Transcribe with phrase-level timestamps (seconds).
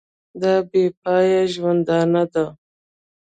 [0.41, 2.45] دا بې پایه ژوندانه ده.